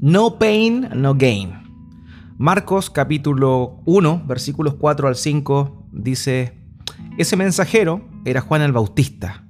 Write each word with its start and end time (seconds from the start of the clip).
No 0.00 0.38
pain, 0.38 0.90
no 0.94 1.14
gain. 1.14 1.54
Marcos 2.36 2.90
capítulo 2.90 3.80
1, 3.86 4.24
versículos 4.26 4.74
4 4.74 5.08
al 5.08 5.16
5 5.16 5.88
dice, 5.90 6.58
ese 7.16 7.34
mensajero 7.36 8.06
era 8.26 8.42
Juan 8.42 8.60
el 8.60 8.72
Bautista. 8.72 9.46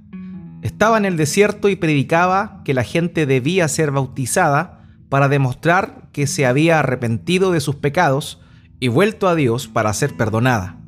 Estaba 0.62 0.98
en 0.98 1.04
el 1.04 1.16
desierto 1.16 1.68
y 1.68 1.74
predicaba 1.74 2.62
que 2.64 2.74
la 2.74 2.84
gente 2.84 3.26
debía 3.26 3.66
ser 3.66 3.90
bautizada 3.90 4.84
para 5.08 5.28
demostrar 5.28 6.10
que 6.12 6.28
se 6.28 6.46
había 6.46 6.78
arrepentido 6.78 7.50
de 7.50 7.60
sus 7.60 7.74
pecados 7.74 8.40
y 8.78 8.86
vuelto 8.86 9.26
a 9.26 9.34
Dios 9.34 9.66
para 9.66 9.92
ser 9.94 10.16
perdonada. 10.16 10.78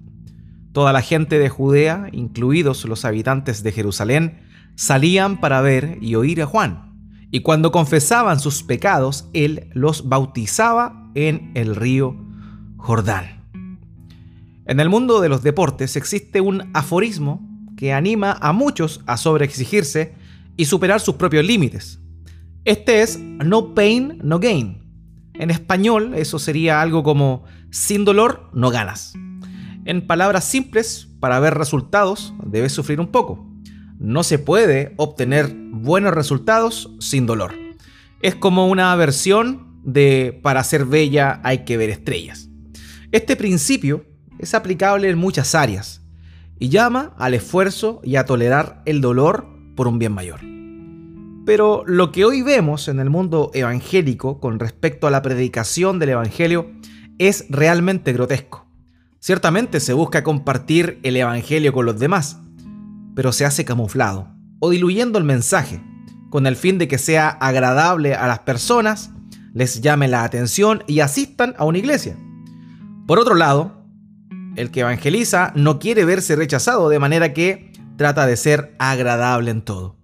Toda 0.70 0.92
la 0.92 1.02
gente 1.02 1.40
de 1.40 1.48
Judea, 1.48 2.10
incluidos 2.12 2.84
los 2.84 3.04
habitantes 3.04 3.64
de 3.64 3.72
Jerusalén, 3.72 4.38
salían 4.76 5.40
para 5.40 5.60
ver 5.62 5.98
y 6.00 6.14
oír 6.14 6.42
a 6.42 6.46
Juan. 6.46 6.87
Y 7.30 7.40
cuando 7.40 7.72
confesaban 7.72 8.40
sus 8.40 8.62
pecados, 8.62 9.28
él 9.32 9.70
los 9.74 10.08
bautizaba 10.08 11.10
en 11.14 11.50
el 11.54 11.76
río 11.76 12.16
Jordán. 12.76 13.38
En 14.66 14.80
el 14.80 14.88
mundo 14.88 15.20
de 15.20 15.28
los 15.28 15.42
deportes 15.42 15.96
existe 15.96 16.40
un 16.40 16.70
aforismo 16.74 17.46
que 17.76 17.92
anima 17.92 18.32
a 18.40 18.52
muchos 18.52 19.02
a 19.06 19.16
sobreexigirse 19.16 20.14
y 20.56 20.64
superar 20.64 21.00
sus 21.00 21.14
propios 21.14 21.44
límites. 21.44 22.00
Este 22.64 23.02
es 23.02 23.18
no 23.18 23.74
pain, 23.74 24.18
no 24.22 24.38
gain. 24.38 24.84
En 25.34 25.50
español 25.50 26.14
eso 26.14 26.38
sería 26.38 26.82
algo 26.82 27.02
como 27.02 27.44
sin 27.70 28.04
dolor, 28.04 28.50
no 28.52 28.70
ganas. 28.70 29.14
En 29.84 30.06
palabras 30.06 30.44
simples, 30.44 31.08
para 31.20 31.40
ver 31.40 31.54
resultados 31.54 32.34
debes 32.44 32.72
sufrir 32.72 33.00
un 33.00 33.06
poco. 33.06 33.46
No 33.98 34.22
se 34.22 34.38
puede 34.38 34.94
obtener 34.96 35.52
buenos 35.54 36.14
resultados 36.14 36.94
sin 37.00 37.26
dolor. 37.26 37.54
Es 38.22 38.36
como 38.36 38.68
una 38.68 38.94
versión 38.94 39.80
de 39.84 40.38
para 40.42 40.62
ser 40.62 40.84
bella 40.84 41.40
hay 41.42 41.64
que 41.64 41.76
ver 41.76 41.90
estrellas. 41.90 42.48
Este 43.10 43.36
principio 43.36 44.04
es 44.38 44.54
aplicable 44.54 45.08
en 45.08 45.18
muchas 45.18 45.54
áreas 45.54 46.02
y 46.58 46.68
llama 46.68 47.14
al 47.18 47.34
esfuerzo 47.34 48.00
y 48.04 48.16
a 48.16 48.24
tolerar 48.24 48.82
el 48.86 49.00
dolor 49.00 49.48
por 49.74 49.88
un 49.88 49.98
bien 49.98 50.12
mayor. 50.12 50.40
Pero 51.44 51.82
lo 51.86 52.12
que 52.12 52.24
hoy 52.24 52.42
vemos 52.42 52.88
en 52.88 53.00
el 53.00 53.10
mundo 53.10 53.50
evangélico 53.54 54.38
con 54.38 54.58
respecto 54.58 55.06
a 55.06 55.10
la 55.10 55.22
predicación 55.22 55.98
del 55.98 56.10
Evangelio 56.10 56.70
es 57.18 57.46
realmente 57.48 58.12
grotesco. 58.12 58.68
Ciertamente 59.18 59.80
se 59.80 59.94
busca 59.94 60.22
compartir 60.22 61.00
el 61.02 61.16
Evangelio 61.16 61.72
con 61.72 61.86
los 61.86 61.98
demás, 61.98 62.40
pero 63.18 63.32
se 63.32 63.44
hace 63.44 63.64
camuflado 63.64 64.28
o 64.60 64.70
diluyendo 64.70 65.18
el 65.18 65.24
mensaje, 65.24 65.82
con 66.30 66.46
el 66.46 66.54
fin 66.54 66.78
de 66.78 66.86
que 66.86 66.98
sea 66.98 67.28
agradable 67.28 68.14
a 68.14 68.28
las 68.28 68.38
personas, 68.38 69.10
les 69.52 69.80
llame 69.80 70.06
la 70.06 70.22
atención 70.22 70.84
y 70.86 71.00
asistan 71.00 71.56
a 71.58 71.64
una 71.64 71.78
iglesia. 71.78 72.16
Por 73.08 73.18
otro 73.18 73.34
lado, 73.34 73.82
el 74.54 74.70
que 74.70 74.82
evangeliza 74.82 75.50
no 75.56 75.80
quiere 75.80 76.04
verse 76.04 76.36
rechazado, 76.36 76.88
de 76.90 77.00
manera 77.00 77.34
que 77.34 77.72
trata 77.96 78.24
de 78.24 78.36
ser 78.36 78.76
agradable 78.78 79.50
en 79.50 79.62
todo. 79.62 79.96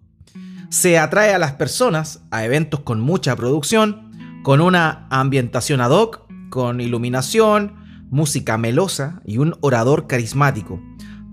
Se 0.68 0.98
atrae 0.98 1.32
a 1.34 1.38
las 1.38 1.52
personas 1.52 2.24
a 2.32 2.44
eventos 2.44 2.80
con 2.80 3.00
mucha 3.00 3.36
producción, 3.36 4.10
con 4.42 4.60
una 4.60 5.06
ambientación 5.10 5.80
ad 5.80 5.92
hoc, 5.92 6.22
con 6.50 6.80
iluminación, 6.80 7.76
música 8.10 8.58
melosa 8.58 9.22
y 9.24 9.38
un 9.38 9.54
orador 9.60 10.08
carismático. 10.08 10.80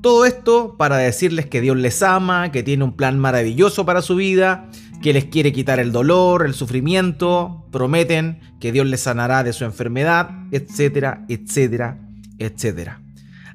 Todo 0.01 0.25
esto 0.25 0.77
para 0.77 0.97
decirles 0.97 1.45
que 1.45 1.61
Dios 1.61 1.77
les 1.77 2.01
ama, 2.01 2.51
que 2.51 2.63
tiene 2.63 2.83
un 2.83 2.95
plan 2.95 3.19
maravilloso 3.19 3.85
para 3.85 4.01
su 4.01 4.15
vida, 4.15 4.67
que 5.03 5.13
les 5.13 5.25
quiere 5.25 5.53
quitar 5.53 5.79
el 5.79 5.91
dolor, 5.91 6.43
el 6.43 6.55
sufrimiento, 6.55 7.67
prometen 7.71 8.39
que 8.59 8.71
Dios 8.71 8.87
les 8.87 9.01
sanará 9.01 9.43
de 9.43 9.53
su 9.53 9.63
enfermedad, 9.63 10.31
etcétera, 10.51 11.23
etcétera, 11.29 11.99
etcétera. 12.39 13.01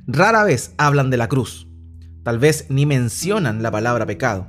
Rara 0.07 0.45
vez 0.45 0.73
hablan 0.79 1.11
de 1.11 1.17
la 1.17 1.29
cruz, 1.29 1.67
tal 2.23 2.39
vez 2.39 2.67
ni 2.69 2.87
mencionan 2.87 3.65
la 3.65 3.73
palabra 3.73 4.07
pecado. 4.07 4.47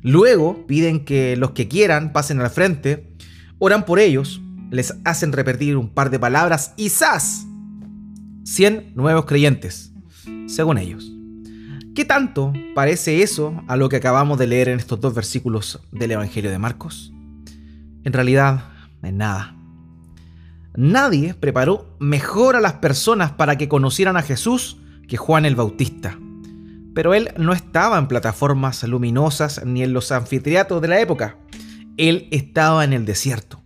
Luego 0.00 0.66
piden 0.66 1.04
que 1.04 1.36
los 1.36 1.50
que 1.50 1.68
quieran 1.68 2.14
pasen 2.14 2.40
al 2.40 2.48
frente, 2.48 3.12
oran 3.58 3.84
por 3.84 3.98
ellos, 3.98 4.40
les 4.70 4.94
hacen 5.04 5.32
repetir 5.32 5.76
un 5.76 5.90
par 5.90 6.08
de 6.08 6.18
palabras 6.18 6.72
y 6.78 6.88
¡zas! 6.88 7.46
100 8.44 8.92
nuevos 8.94 9.26
creyentes, 9.26 9.92
según 10.46 10.78
ellos. 10.78 11.15
¿Qué 11.96 12.04
tanto 12.04 12.52
parece 12.74 13.22
eso 13.22 13.64
a 13.68 13.76
lo 13.78 13.88
que 13.88 13.96
acabamos 13.96 14.38
de 14.38 14.46
leer 14.46 14.68
en 14.68 14.78
estos 14.78 15.00
dos 15.00 15.14
versículos 15.14 15.80
del 15.92 16.10
Evangelio 16.10 16.50
de 16.50 16.58
Marcos? 16.58 17.10
En 18.04 18.12
realidad, 18.12 18.64
en 19.02 19.16
nada. 19.16 19.56
Nadie 20.74 21.32
preparó 21.32 21.96
mejor 21.98 22.54
a 22.54 22.60
las 22.60 22.74
personas 22.74 23.32
para 23.32 23.56
que 23.56 23.70
conocieran 23.70 24.18
a 24.18 24.22
Jesús 24.22 24.76
que 25.08 25.16
Juan 25.16 25.46
el 25.46 25.56
Bautista. 25.56 26.18
Pero 26.94 27.14
él 27.14 27.30
no 27.38 27.54
estaba 27.54 27.96
en 27.96 28.08
plataformas 28.08 28.82
luminosas 28.82 29.64
ni 29.64 29.82
en 29.82 29.94
los 29.94 30.12
anfiteatros 30.12 30.82
de 30.82 30.88
la 30.88 31.00
época. 31.00 31.38
Él 31.96 32.28
estaba 32.30 32.84
en 32.84 32.92
el 32.92 33.06
desierto. 33.06 33.62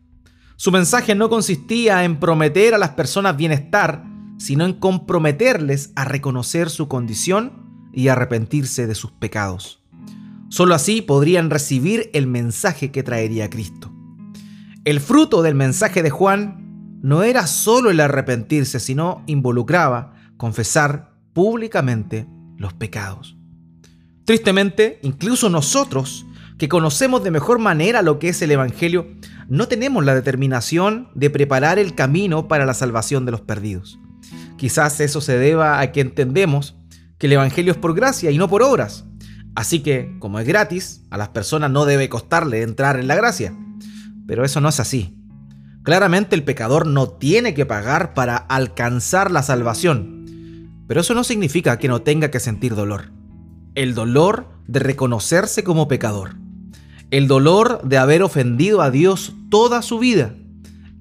Su 0.54 0.70
mensaje 0.70 1.16
no 1.16 1.30
consistía 1.30 2.04
en 2.04 2.20
prometer 2.20 2.74
a 2.74 2.78
las 2.78 2.90
personas 2.90 3.36
bienestar, 3.36 4.04
sino 4.38 4.66
en 4.66 4.74
comprometerles 4.74 5.90
a 5.96 6.04
reconocer 6.04 6.70
su 6.70 6.86
condición 6.86 7.69
y 7.92 8.08
arrepentirse 8.08 8.86
de 8.86 8.94
sus 8.94 9.12
pecados. 9.12 9.82
Solo 10.48 10.74
así 10.74 11.00
podrían 11.00 11.50
recibir 11.50 12.10
el 12.12 12.26
mensaje 12.26 12.90
que 12.90 13.02
traería 13.02 13.50
Cristo. 13.50 13.92
El 14.84 15.00
fruto 15.00 15.42
del 15.42 15.54
mensaje 15.54 16.02
de 16.02 16.10
Juan 16.10 16.98
no 17.02 17.22
era 17.22 17.46
solo 17.46 17.90
el 17.90 18.00
arrepentirse, 18.00 18.80
sino 18.80 19.22
involucraba 19.26 20.14
confesar 20.36 21.14
públicamente 21.32 22.26
los 22.56 22.72
pecados. 22.72 23.36
Tristemente, 24.24 24.98
incluso 25.02 25.48
nosotros, 25.48 26.26
que 26.58 26.68
conocemos 26.68 27.24
de 27.24 27.30
mejor 27.30 27.58
manera 27.58 28.02
lo 28.02 28.18
que 28.18 28.28
es 28.28 28.42
el 28.42 28.50
Evangelio, 28.50 29.08
no 29.48 29.66
tenemos 29.66 30.04
la 30.04 30.14
determinación 30.14 31.08
de 31.14 31.30
preparar 31.30 31.78
el 31.78 31.94
camino 31.94 32.48
para 32.48 32.66
la 32.66 32.74
salvación 32.74 33.24
de 33.24 33.32
los 33.32 33.40
perdidos. 33.40 33.98
Quizás 34.56 35.00
eso 35.00 35.20
se 35.20 35.38
deba 35.38 35.80
a 35.80 35.90
que 35.90 36.02
entendemos 36.02 36.76
que 37.20 37.26
el 37.26 37.34
Evangelio 37.34 37.72
es 37.72 37.78
por 37.78 37.94
gracia 37.94 38.30
y 38.30 38.38
no 38.38 38.48
por 38.48 38.62
obras. 38.62 39.04
Así 39.54 39.80
que, 39.80 40.16
como 40.20 40.38
es 40.40 40.46
gratis, 40.48 41.02
a 41.10 41.18
las 41.18 41.28
personas 41.28 41.70
no 41.70 41.84
debe 41.84 42.08
costarle 42.08 42.62
entrar 42.62 42.98
en 42.98 43.06
la 43.06 43.14
gracia. 43.14 43.54
Pero 44.26 44.42
eso 44.42 44.62
no 44.62 44.70
es 44.70 44.80
así. 44.80 45.14
Claramente 45.82 46.34
el 46.34 46.44
pecador 46.44 46.86
no 46.86 47.10
tiene 47.10 47.52
que 47.52 47.66
pagar 47.66 48.14
para 48.14 48.36
alcanzar 48.36 49.30
la 49.30 49.42
salvación. 49.42 50.72
Pero 50.88 51.02
eso 51.02 51.12
no 51.12 51.22
significa 51.22 51.78
que 51.78 51.88
no 51.88 52.00
tenga 52.00 52.30
que 52.30 52.40
sentir 52.40 52.74
dolor. 52.74 53.12
El 53.74 53.94
dolor 53.94 54.46
de 54.66 54.80
reconocerse 54.80 55.62
como 55.62 55.88
pecador. 55.88 56.36
El 57.10 57.28
dolor 57.28 57.82
de 57.84 57.98
haber 57.98 58.22
ofendido 58.22 58.80
a 58.80 58.90
Dios 58.90 59.34
toda 59.50 59.82
su 59.82 59.98
vida. 59.98 60.34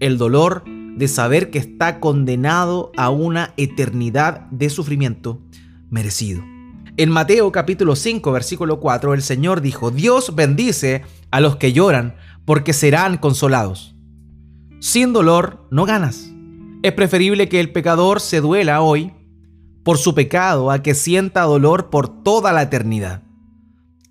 El 0.01 0.17
dolor 0.17 0.65
de 0.65 1.07
saber 1.07 1.49
que 1.49 1.59
está 1.59 2.01
condenado 2.01 2.91
a 2.97 3.09
una 3.09 3.53
eternidad 3.55 4.41
de 4.51 4.69
sufrimiento 4.69 5.39
merecido. 5.89 6.43
En 6.97 7.09
Mateo 7.09 7.51
capítulo 7.51 7.95
5 7.95 8.31
versículo 8.31 8.79
4 8.79 9.13
el 9.13 9.21
Señor 9.21 9.61
dijo, 9.61 9.91
Dios 9.91 10.35
bendice 10.35 11.03
a 11.31 11.39
los 11.39 11.55
que 11.55 11.71
lloran 11.71 12.15
porque 12.45 12.73
serán 12.73 13.17
consolados. 13.17 13.95
Sin 14.79 15.13
dolor 15.13 15.67
no 15.71 15.85
ganas. 15.85 16.31
Es 16.83 16.93
preferible 16.93 17.49
que 17.49 17.59
el 17.59 17.71
pecador 17.71 18.21
se 18.21 18.41
duela 18.41 18.81
hoy 18.81 19.13
por 19.83 19.97
su 19.97 20.13
pecado 20.13 20.71
a 20.71 20.81
que 20.81 20.93
sienta 20.93 21.41
dolor 21.43 21.89
por 21.89 22.23
toda 22.23 22.53
la 22.53 22.63
eternidad. 22.63 23.23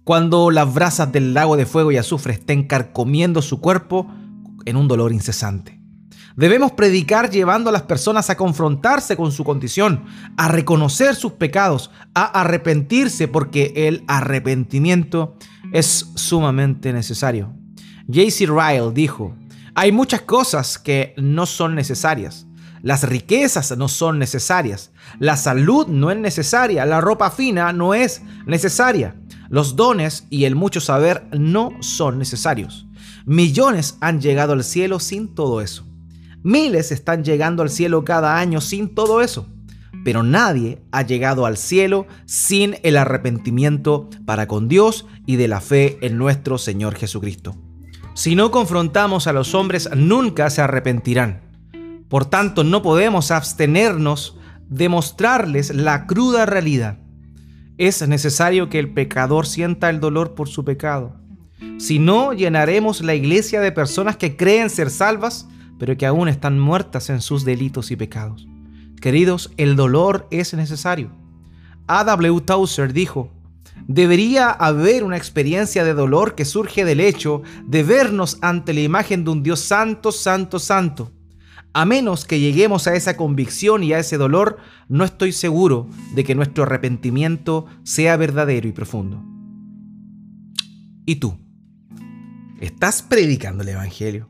Cuando 0.05 0.50
las 0.50 0.72
brasas 0.72 1.12
del 1.12 1.34
lago 1.34 1.57
de 1.57 1.66
fuego 1.66 1.92
y 1.92 1.98
azufre 1.98 2.33
estén 2.33 2.66
carcomiendo 2.66 3.42
su 3.42 3.60
cuerpo 3.60 4.07
en 4.65 4.77
un 4.77 4.89
dolor 4.89 5.13
incesante. 5.13 5.78
Debemos 6.38 6.70
predicar 6.70 7.30
llevando 7.30 7.68
a 7.68 7.72
las 7.72 7.82
personas 7.82 8.30
a 8.30 8.36
confrontarse 8.36 9.16
con 9.16 9.32
su 9.32 9.42
condición, 9.42 10.04
a 10.36 10.46
reconocer 10.46 11.16
sus 11.16 11.32
pecados, 11.32 11.90
a 12.14 12.26
arrepentirse 12.26 13.26
porque 13.26 13.72
el 13.74 14.04
arrepentimiento 14.06 15.34
es 15.72 16.12
sumamente 16.14 16.92
necesario. 16.92 17.52
J.C. 18.06 18.46
Ryle 18.46 18.92
dijo, 18.94 19.34
hay 19.74 19.90
muchas 19.90 20.20
cosas 20.20 20.78
que 20.78 21.12
no 21.16 21.44
son 21.44 21.74
necesarias. 21.74 22.46
Las 22.82 23.02
riquezas 23.02 23.76
no 23.76 23.88
son 23.88 24.20
necesarias. 24.20 24.92
La 25.18 25.36
salud 25.36 25.88
no 25.88 26.12
es 26.12 26.18
necesaria. 26.18 26.86
La 26.86 27.00
ropa 27.00 27.32
fina 27.32 27.72
no 27.72 27.94
es 27.94 28.22
necesaria. 28.46 29.16
Los 29.48 29.74
dones 29.74 30.28
y 30.30 30.44
el 30.44 30.54
mucho 30.54 30.80
saber 30.80 31.26
no 31.36 31.72
son 31.80 32.16
necesarios. 32.16 32.86
Millones 33.26 33.98
han 34.00 34.20
llegado 34.20 34.52
al 34.52 34.62
cielo 34.62 35.00
sin 35.00 35.34
todo 35.34 35.60
eso. 35.60 35.87
Miles 36.42 36.92
están 36.92 37.24
llegando 37.24 37.62
al 37.62 37.70
cielo 37.70 38.04
cada 38.04 38.38
año 38.38 38.60
sin 38.60 38.94
todo 38.94 39.20
eso. 39.20 39.46
Pero 40.04 40.22
nadie 40.22 40.82
ha 40.92 41.02
llegado 41.02 41.46
al 41.46 41.56
cielo 41.56 42.06
sin 42.24 42.76
el 42.82 42.96
arrepentimiento 42.96 44.08
para 44.24 44.46
con 44.46 44.68
Dios 44.68 45.06
y 45.26 45.36
de 45.36 45.48
la 45.48 45.60
fe 45.60 45.98
en 46.02 46.18
nuestro 46.18 46.58
Señor 46.58 46.94
Jesucristo. 46.94 47.56
Si 48.14 48.34
no 48.34 48.50
confrontamos 48.50 49.26
a 49.26 49.32
los 49.32 49.54
hombres, 49.54 49.88
nunca 49.96 50.50
se 50.50 50.60
arrepentirán. 50.60 51.42
Por 52.08 52.24
tanto, 52.24 52.64
no 52.64 52.82
podemos 52.82 53.30
abstenernos 53.30 54.36
de 54.68 54.88
mostrarles 54.88 55.74
la 55.74 56.06
cruda 56.06 56.46
realidad. 56.46 56.98
Es 57.76 58.06
necesario 58.06 58.68
que 58.68 58.78
el 58.78 58.92
pecador 58.92 59.46
sienta 59.46 59.88
el 59.90 60.00
dolor 60.00 60.34
por 60.34 60.48
su 60.48 60.64
pecado. 60.64 61.16
Si 61.78 61.98
no, 61.98 62.32
llenaremos 62.32 63.02
la 63.02 63.14
iglesia 63.14 63.60
de 63.60 63.72
personas 63.72 64.16
que 64.16 64.36
creen 64.36 64.68
ser 64.68 64.90
salvas, 64.90 65.48
pero 65.78 65.97
que 65.97 66.07
aún 66.07 66.28
están 66.28 66.59
muertas 66.59 67.10
en 67.10 67.21
sus 67.21 67.45
delitos 67.45 67.91
y 67.91 67.97
pecados. 67.97 68.47
Queridos, 69.01 69.53
el 69.57 69.77
dolor 69.77 70.27
es 70.30 70.54
necesario. 70.54 71.10
A.W. 71.86 72.41
Tauser 72.42 72.92
dijo, 72.92 73.30
debería 73.86 74.51
haber 74.51 75.04
una 75.04 75.16
experiencia 75.16 75.84
de 75.84 75.95
dolor 75.95 76.34
que 76.34 76.45
surge 76.45 76.84
del 76.84 77.01
hecho 77.01 77.42
de 77.65 77.83
vernos 77.83 78.39
ante 78.42 78.75
la 78.75 78.80
imagen 78.80 79.25
de 79.25 79.30
un 79.30 79.42
Dios 79.42 79.60
santo, 79.60 80.13
santo, 80.13 80.59
santo. 80.59 81.13
A 81.72 81.84
menos 81.84 82.24
que 82.24 82.41
lleguemos 82.41 82.86
a 82.86 82.95
esa 82.95 83.16
convicción 83.16 83.84
y 83.84 83.92
a 83.92 83.98
ese 83.98 84.16
dolor, 84.16 84.59
no 84.89 85.04
estoy 85.04 85.33
seguro 85.33 85.89
de 86.15 86.24
que 86.24 86.34
nuestro 86.34 86.65
arrepentimiento 86.65 87.66
sea 87.84 88.16
verdadero 88.16 88.69
y 88.69 88.72
profundo. 88.72 89.22
¿Y 91.07 91.16
tú? 91.16 91.39
¿Estás 92.60 93.03
predicando 93.03 93.63
el 93.63 93.71
Evangelio? 93.71 94.28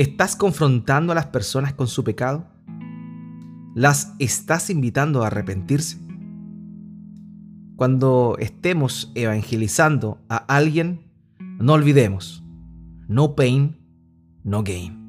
¿Estás 0.00 0.34
confrontando 0.34 1.12
a 1.12 1.14
las 1.14 1.26
personas 1.26 1.74
con 1.74 1.86
su 1.86 2.04
pecado? 2.04 2.46
¿Las 3.74 4.14
estás 4.18 4.70
invitando 4.70 5.22
a 5.22 5.26
arrepentirse? 5.26 5.98
Cuando 7.76 8.36
estemos 8.38 9.12
evangelizando 9.14 10.16
a 10.30 10.36
alguien, 10.36 11.02
no 11.58 11.74
olvidemos, 11.74 12.42
no 13.08 13.36
pain, 13.36 13.76
no 14.42 14.62
gain. 14.62 14.99